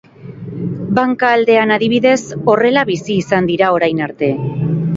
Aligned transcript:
Banka 0.99 1.29
aldean 1.39 1.75
adibidez, 1.75 2.15
horrela 2.53 2.85
bizi 2.91 3.21
izan 3.25 3.51
dira 3.53 3.69
orain 3.79 4.05
arte. 4.09 4.31